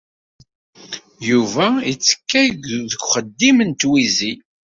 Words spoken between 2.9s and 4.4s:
uxeddim n twizi.